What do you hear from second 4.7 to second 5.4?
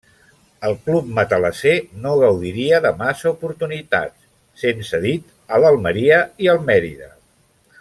cedit